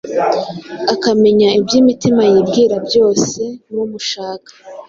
akamenya 0.93 1.47
ibyo 1.59 1.75
imitima 1.81 2.21
yibwira 2.31 2.75
byose; 2.87 3.41
numushaka, 3.71 4.49